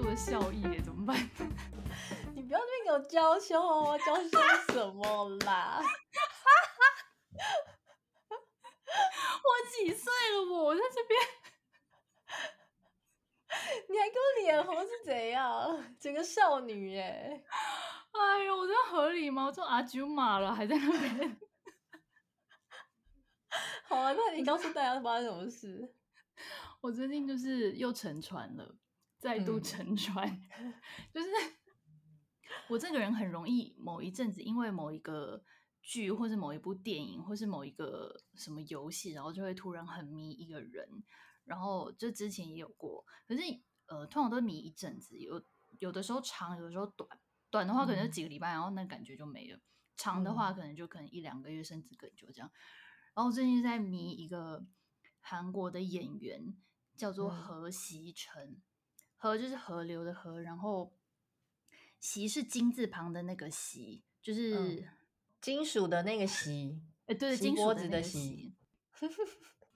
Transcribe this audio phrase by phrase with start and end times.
[0.00, 1.16] 助的效益耶，怎么办？
[2.32, 4.38] 你不要那边给我娇羞哦，娇羞
[4.72, 5.82] 什么啦？
[9.42, 10.66] 我几岁了我？
[10.66, 11.20] 我在这边，
[13.88, 15.96] 你还给我脸红是怎样？
[15.98, 17.44] 整个少女耶！
[18.12, 19.46] 哎呦，我这合理吗？
[19.46, 21.40] 我做阿舅妈了，还在那边。
[23.84, 25.92] 好啊，那你告诉大家发生什么事？
[26.82, 28.76] 我最近就是又沉船了，
[29.18, 30.28] 再度沉船。
[30.58, 30.74] 嗯、
[31.12, 31.28] 就是
[32.68, 35.42] 我这个人很容易某一阵子，因为某一个
[35.82, 40.88] 剧，或是某一部电影，或是某一个什么游戏，然后就会突然很迷一个人。
[41.44, 43.42] 然后就之前也有过，可是
[43.86, 45.42] 呃，通常都迷一阵子，有
[45.78, 47.08] 有的时候长，有的时候短。
[47.50, 49.58] 短的话可能就几个礼拜，嗯、然后那感觉就没了；
[49.96, 52.52] 长的话可能就可能一两个月，甚至更久这样。
[53.14, 54.66] 然后最近在迷一个
[55.20, 56.54] 韩国的演员，
[56.98, 58.60] 叫做河锡辰。
[59.18, 60.94] 河就是河流的河，然后
[62.00, 64.88] 席是金字旁的那个席，就是、嗯、
[65.42, 66.80] 金属的那个席。
[67.04, 68.54] 哎，对，金锅子的锡。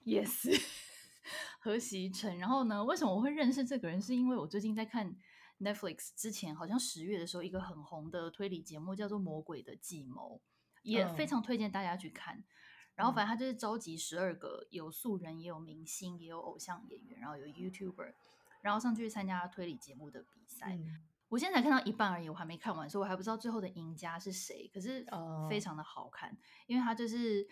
[0.03, 0.59] Yes，
[1.61, 2.39] 河锡辰。
[2.39, 4.01] 然后呢，为什么我会认识这个人？
[4.01, 5.15] 是因为我最近在看。
[5.59, 10.41] Netflix 之前好像十月的时候，一个很红的推理节目叫做《魔鬼的计谋》，
[10.81, 12.37] 也非常推荐大家去看。
[12.37, 12.43] 嗯、
[12.95, 18.13] 然后反正他就是召集十二个有素人、也有明星、也有偶像演员，然后有 YouTuber，
[18.63, 20.75] 然后上去参加推理节目的比赛。
[20.75, 24.67] 嗯、我现在才看到一半而已，我还没看完，所以我还不知道最后的赢家是谁。
[24.73, 25.05] 可是
[25.49, 27.45] 非常的好看，哦、因为它就是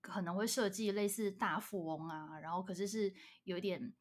[0.00, 3.12] 可能会设计类似大富翁啊，然后可是是
[3.44, 3.92] 有一点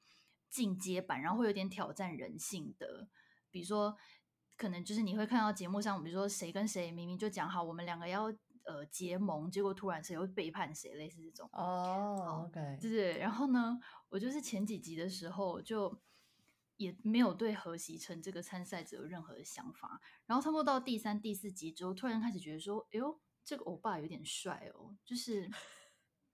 [0.50, 3.10] 进阶版，然后会有点挑战人性的。
[3.52, 3.96] 比如说，
[4.58, 8.24] 可能就是你会看到节目上，比如说谁跟谁明明就讲好，我们两个要
[8.64, 11.50] 呃结盟，结果突然谁又背叛谁，类似这种。
[11.54, 13.18] 哦、oh，OK，对对。
[13.18, 16.02] 然后呢，我就是前几集的时候就
[16.78, 25.50] 也没有对河锡辰这个参赛者有任何的想法，然后差不多到第三、第四集之后，突然开始觉得说，哎呦，这个欧巴有点帅哦，就是。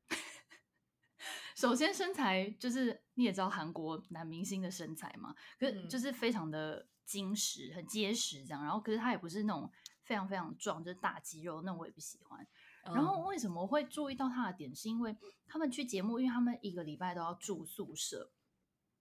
[1.55, 8.63] 首先身材就是你也知道韩国男明星的身材嘛，可是就是非常的精实、很结实这样。
[8.63, 9.71] 然后可是他也不是那种
[10.01, 12.47] 非常非常壮，就是大肌肉，那我也不喜欢。
[12.85, 18.31] 然后为什么会注意到他的点，是因为他们去节目，因为他们一个礼拜都要住宿舍。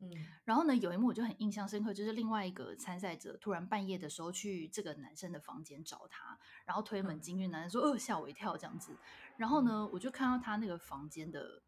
[0.00, 0.11] 嗯，
[0.44, 8.97] 然后呢，有一幕我就很印象深刻，就是另外一个参赛者突然半夜的时候去这个男生的房间找他，然后推门进去，男生说：“呃，吓我一跳。”这样子。
[9.37, 11.62] 然后呢，我就看到他那个房间的。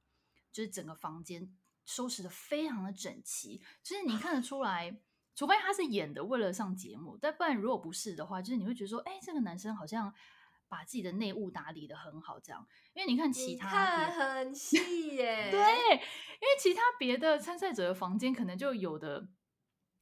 [0.53, 1.51] 就是整个房间
[1.87, 5.01] 收拾的非常的整齐，就是你看得出来，
[5.35, 10.13] 除非他是演的为了上节目，但不然如果不是的话，就是你会觉得说，哎，这个男生好像
[10.73, 12.67] 把自己的内务打理得很好，这样。
[12.95, 19.29] 因为你看其他，看很 细耶，对，因为其他别的参赛者的房间可能就有的，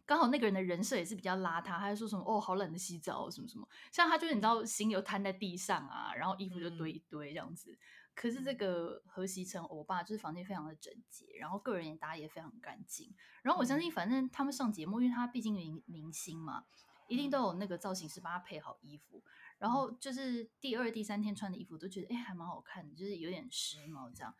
[0.07, 7.73] 刚好那个人的人设也是比较邋遢，他就说什么哦，好懒得洗澡什么什么，像他就是你知道，行李又摊在地上啊，然后衣服就堆一堆这样子。
[7.73, 7.79] 嗯
[8.13, 13.15] 可是这个何西成欧巴就是房间非常的整洁，然后个人也打理也非常干净。
[13.41, 16.65] 然后我相信，反正他们上节目，因为他毕竟明明星嘛，
[17.11, 19.23] 一定都有那个造型师帮他配好衣服。
[19.59, 24.35] 然后就是第二、第三天穿的衣服都觉得哎还蛮好看的，就是有点时髦这样。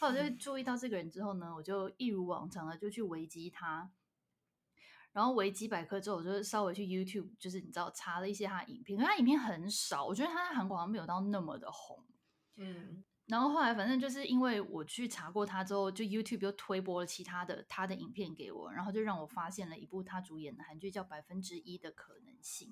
[0.00, 3.92] 后来我就注意到这个人之后呢，我就一如往常的就去维基他，
[5.12, 12.04] 然后维基百科之后，我就稍微去 YouTube，就是你知道查了一些他的影片，可他影片很少，我觉得他在韩国好像没有到那么的红，
[12.56, 13.04] 嗯。
[13.26, 22.68] 然后后来，反正就是因为我去查过他之后，就 YouTube 又推播了其他的他的影片给我，然后就让我发现了一部他主演的韩剧，叫《百分之一的可能性》，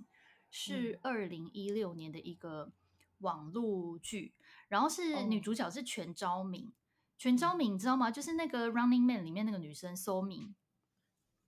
[0.50, 2.70] 是二零一六年的一个
[3.20, 4.34] 网络剧，
[4.68, 6.70] 然后是女主角是全昭敏，
[7.16, 8.10] 全昭敏你知道吗？
[8.10, 10.52] 就是那个《Running Man》里面那个女生 So Min。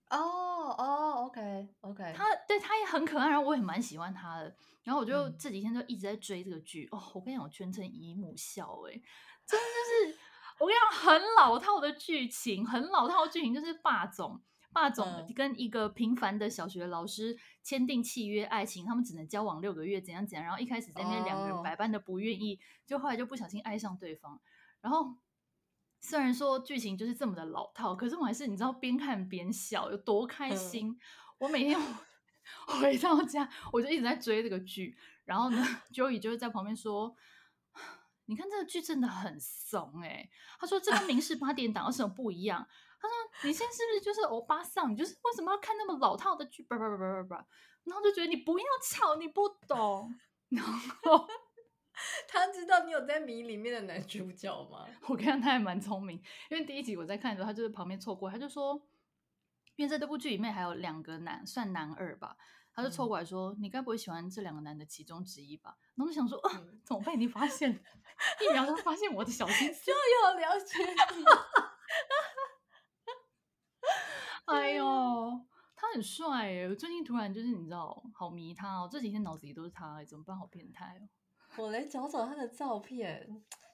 [0.09, 4.57] 哦哦，OK OK，他对他也很可爱，然后我也蛮喜欢他的。
[4.83, 7.03] 然后我就这几天就一直在追这个剧、嗯、哦。
[7.15, 8.93] 我跟你讲，我全程姨母笑哎，
[9.47, 10.19] 真的就是
[10.61, 14.41] 我跟你讲很老套的剧情，很老套的剧情，就是霸总
[14.73, 20.45] 霸总跟一个平凡的小学老师签订契约爱情，他们只能交往六个月，怎样怎样。
[20.45, 24.41] 然后一开始在那边两个人百般的不愿意，就后来就不小心爱上对方，
[24.81, 25.17] 然后。
[26.07, 30.91] 虽然说剧情就是这么的老套，可是我还是你知道边看边笑，有多开心。
[30.91, 30.99] 嗯、
[31.45, 31.79] 我每天
[32.67, 34.97] 回到家，我就一直在追这个剧。
[35.27, 35.63] 然后呢
[35.93, 37.15] ，Joey 就会在旁边说
[38.25, 42.67] ：“你看这个剧真的很怂哎、欸。”他说：“这跟明示八点档有什么不一样？”
[42.99, 43.15] 他说
[43.47, 44.91] ：“你现在是不是就是欧巴桑？
[44.91, 47.47] 你就是为什么要看那么老套的剧？”叭叭叭叭叭，
[47.85, 50.15] 然后就觉得你不要吵，你不懂。
[50.49, 51.29] 然后。
[52.27, 54.85] 他知道你有在迷里面的男主角吗？
[55.07, 56.21] 我看他还蛮聪明，
[56.51, 58.75] 因为第一集我在看的时候，他就在旁边错过，他就说
[59.77, 62.37] ：“因为在这部剧里面还有两个男，算男二吧，
[62.73, 67.71] 他就凑过来说：“嗯、你该不会喜欢这两个男的其中之一吧？”然后我就想说：“嗯、怎么被你发现？
[68.41, 71.25] 一秒钟发现我的小心思，就要了解你。
[74.47, 76.69] ”哎呦，他很帅耶！
[76.69, 78.89] 我最近突然就是你知道，好迷他哦。
[78.91, 80.37] 这几天脑子里都是他，怎么办？
[80.37, 81.09] 好变态哦！
[81.57, 83.27] 我来找找他的照片，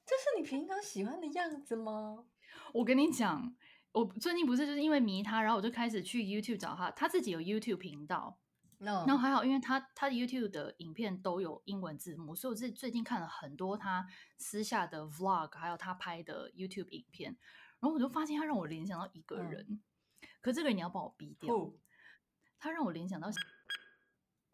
[0.06, 2.24] 这是你平常喜欢的样子吗？
[2.72, 3.56] 我跟你讲，
[3.92, 8.38] 我最近不是就是因为迷他，然后我就开始去 YouTube 找他，他自己有 YouTube 频道。
[8.78, 9.04] No.
[9.06, 14.06] 然后还好，因为他他的 YouTube 的影片都有英文字幕，所以我是最近看了很多他
[14.38, 17.36] 私下的 Vlog，还有他拍的 YouTube 影片，
[17.80, 19.66] 然后我就发现他让我联想到一个人。
[19.68, 19.80] 嗯
[20.42, 21.70] 可这个人你要帮我逼掉，oh.
[22.58, 23.28] 他让我联想到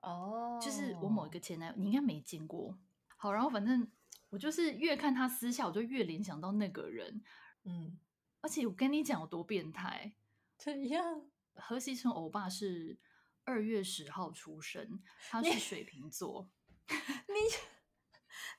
[0.02, 0.60] 哦，oh.
[0.60, 2.76] 就是我某一个前男友，你应该没见过。
[3.16, 3.88] 好，然后反正
[4.30, 7.22] 我就是越看他私下，我就越联想到那个人。
[7.62, 7.96] 嗯，
[8.46, 10.14] 而且我跟你讲有多变态，
[10.56, 11.26] 怎样？
[11.56, 12.96] 何西成欧巴是
[13.42, 16.48] 二月十号出生，他是水瓶座。
[16.86, 17.34] 你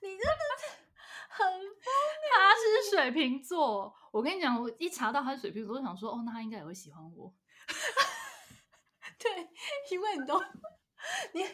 [0.02, 0.68] 你真的是
[1.30, 1.64] 很疯，
[2.36, 3.96] 他是水瓶座。
[4.12, 7.34] 我跟你讲，我一查到他是水瓶座，我就想说，哦，那他应该也会喜欢我。
[9.18, 9.50] 对，
[9.90, 10.38] 因为你都，
[11.32, 11.46] 你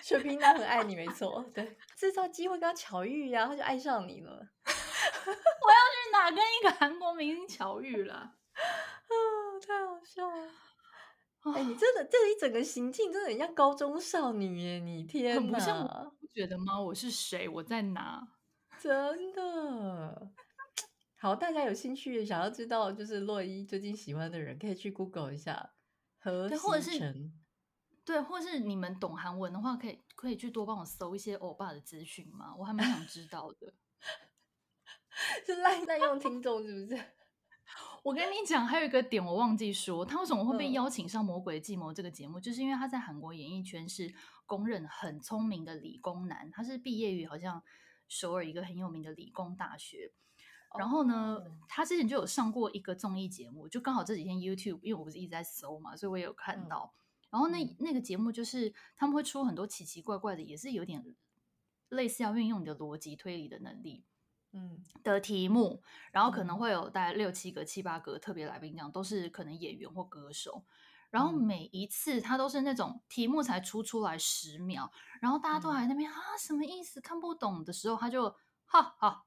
[0.00, 1.42] 水瓶男很爱你，没错。
[1.52, 4.48] 对，制造机会跟他巧遇呀、啊，他就爱上你了。
[5.62, 8.14] 我要去哪跟一个韩国明星巧遇了？
[8.14, 8.34] 啊，
[9.66, 10.48] 太好笑了！
[11.42, 14.78] 哎、欸，你真的这一整个行径真的很像高中少女耶！
[14.78, 16.78] 你天哪，很不像我，不觉得吗？
[16.80, 17.48] 我是谁？
[17.48, 18.20] 我在哪？
[18.78, 20.30] 真的。
[21.18, 25.72] 好，大家有兴趣想要知道就是洛伊最近喜欢的人，可以去 Google 一下
[26.18, 27.32] 河锡辰。
[28.04, 32.54] 对，或是你们懂韩文的话，可以可以去多帮我搜一些欧巴的资讯吗？
[32.58, 33.72] 我还蛮想知道的。
[35.44, 37.00] 是滥滥用听众是不是？
[38.02, 44.12] 我跟你讲，还有一个点我忘记说，他为什么会被邀请上《魔鬼计谋》这个节目，嗯、就是因为他在韩国演艺圈是
[44.46, 47.62] 公认很聪明的理工男，他是毕业于好像
[48.08, 50.12] 首尔一个很有名的理工大学。
[50.78, 51.46] 然后呢，oh.
[51.68, 56.94] 他之前就有上过一个综艺节目，就刚好这几天 YouTube，因为我不是一直在搜嘛，所以我也有看到。
[56.94, 61.04] 嗯、然后那、嗯、那个节目就是他们会出很多奇奇怪怪的，也是有点
[61.88, 64.04] 类似要运用你的逻辑推理的能力，
[64.52, 65.82] 嗯的题目。
[66.12, 70.64] 然后可能会有大概六七个、七八个特别来宾，这样都是可能演员或歌手。
[71.10, 79.24] 然后每一次他都是那种题目才出出来十秒，然后大家都还在那边、嗯、啊什么意思看不懂的时候，他就哈哈。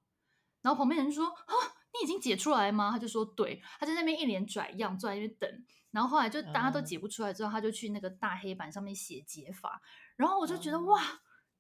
[0.62, 1.54] 然后旁边人就说：“啊，
[1.94, 5.66] 你已经解出来吗？”他就说：“对。”他在那边一脸拽样，坐在那边等。
[5.92, 9.82] 然后后来就大家都解不出来之后，他就去那个大黑板上面写解法。
[10.16, 11.02] 然后我就觉得哇，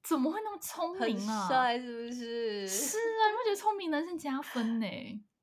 [0.03, 1.39] 怎么会那么聪明啊？
[1.39, 2.67] 很帅是不是？
[2.67, 4.85] 是啊，你会觉得聪明男生加分呢？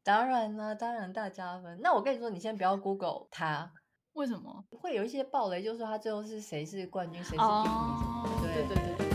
[0.03, 1.81] 当然啦，当然大加分。
[1.83, 3.73] 那我跟你说，你先不要 Google 他，
[4.13, 4.65] 为什么？
[4.71, 8.43] 会有一些暴雷，就是说他最后是谁是冠军，谁是第一名？
[8.43, 9.10] 对对对。